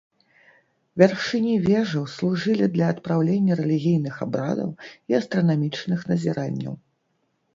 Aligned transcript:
Вяршыні 1.01 1.51
вежаў 1.65 2.05
служылі 2.13 2.69
для 2.77 2.87
адпраўлення 2.95 3.53
рэлігійных 3.61 4.15
абрадаў 4.27 4.69
і 5.13 5.17
астранамічных 5.21 5.99
назіранняў. 6.13 6.73